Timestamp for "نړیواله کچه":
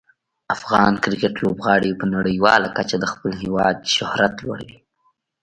2.15-2.95